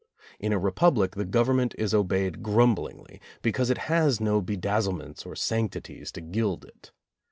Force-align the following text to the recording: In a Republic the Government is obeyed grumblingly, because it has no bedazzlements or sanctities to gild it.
In 0.39 0.51
a 0.51 0.57
Republic 0.57 1.11
the 1.13 1.25
Government 1.25 1.75
is 1.77 1.93
obeyed 1.93 2.41
grumblingly, 2.41 3.21
because 3.43 3.69
it 3.69 3.77
has 3.77 4.19
no 4.19 4.41
bedazzlements 4.41 5.27
or 5.27 5.35
sanctities 5.35 6.11
to 6.13 6.21
gild 6.21 6.65
it. 6.65 6.89